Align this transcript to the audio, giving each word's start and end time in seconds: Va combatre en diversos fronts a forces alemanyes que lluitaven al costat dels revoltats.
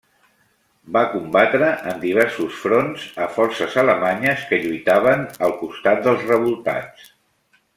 Va 0.95 1.01
combatre 1.09 1.67
en 1.91 1.99
diversos 2.05 2.57
fronts 2.61 3.05
a 3.25 3.27
forces 3.35 3.77
alemanyes 3.83 4.47
que 4.53 4.59
lluitaven 4.65 5.25
al 5.49 5.55
costat 5.61 6.03
dels 6.09 6.25
revoltats. 6.33 7.07